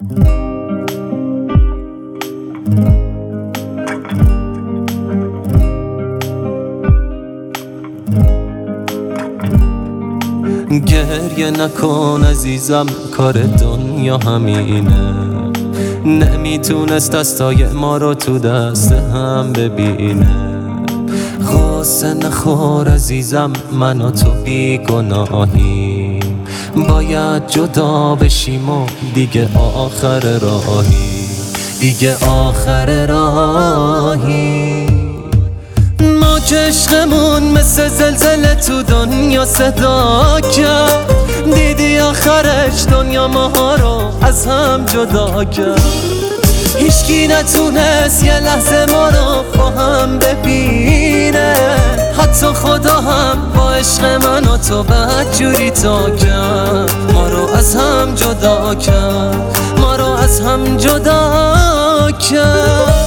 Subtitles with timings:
[0.00, 0.10] گریه
[11.50, 12.86] نکن عزیزم
[13.16, 15.14] کار دنیا همینه.
[16.04, 20.36] نمی‌تونست دستای ما رو تو دست هم ببینه.
[21.40, 25.93] غصه نخور عزیزم من و تو بیگناهیم
[26.94, 31.28] باید جدا بشیم و دیگه آخر راهی
[31.80, 34.86] دیگه آخر راهی.
[36.20, 41.14] ما که عشقمون مثل زلزله تو دنیا صدا کرد.
[41.54, 45.82] دیدی آخرش دنیا ماها رو از هم جدا کرد.
[46.78, 50.93] هیچکی نتونست یه لحظه ما رو با هم ببینه
[52.34, 56.92] حتی خدا هم با عشق من و تو بد جوری تا کرد.
[57.12, 59.58] ما رو از هم جدا کرد.
[59.78, 63.03] ما رو از هم جدا کرد.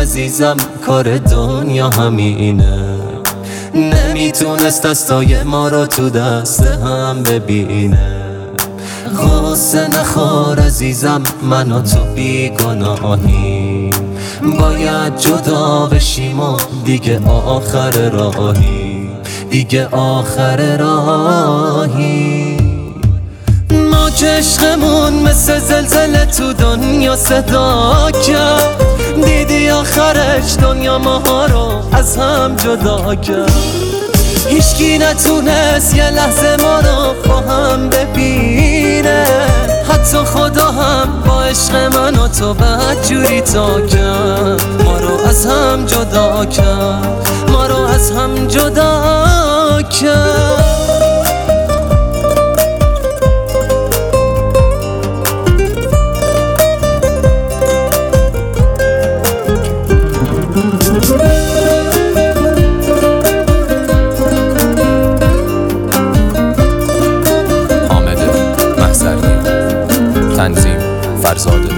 [0.00, 2.98] عزیزم کار دنیا همینه.
[3.74, 8.18] نمی‌تونست دستای ما رو تو دست هم ببینه.
[9.18, 13.90] غصه نخور عزیزم من و تو بیگناهیم
[14.60, 19.10] باید جدا بشیم و دیگه آخر راهی.
[19.50, 22.56] دیگه آخر راهی.
[24.80, 28.67] ما مثل زلزله تو دنیا صدا کرد.
[30.38, 33.52] آخرش دنیا ماها رو از هم جدا کرد.
[34.48, 39.24] هیچکی نتونست یه لحظه ما رو با هم ببینه.
[39.88, 44.62] حتی خدا هم با عشق من و تو بد جوری تا کرد.
[44.84, 47.28] ما رو از هم جدا کرد.
[47.48, 50.27] ما رو از هم جدا کرد.
[70.38, 70.78] تنظیم.
[71.22, 71.77] فرزاد